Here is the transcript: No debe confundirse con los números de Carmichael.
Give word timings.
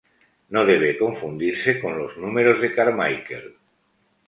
No 0.53 0.65
debe 0.65 0.97
confundirse 0.97 1.79
con 1.79 1.95
los 1.99 2.17
números 2.17 2.59
de 2.59 2.73
Carmichael. 2.73 3.55